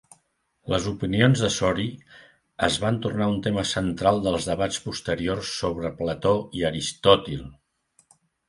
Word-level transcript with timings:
Les 0.73 0.85
opinions 0.91 1.43
de 1.45 1.49
Shorey 1.55 1.91
es 2.69 2.79
van 2.85 2.97
tornar 3.05 3.27
un 3.33 3.37
tema 3.49 3.65
central 3.73 4.23
dels 4.25 4.49
debats 4.53 4.81
posteriors 4.89 5.55
sobre 5.61 5.95
Plató 6.01 6.35
i 6.63 6.67
Aristòtil. 6.73 7.47